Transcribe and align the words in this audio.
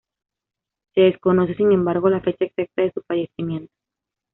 Se 0.95 1.01
desconoce, 1.01 1.53
sin 1.53 1.71
embargo, 1.73 2.09
la 2.09 2.21
fecha 2.21 2.45
exacta 2.45 2.81
de 2.81 2.91
su 2.91 3.03
fallecimiento. 3.03 3.71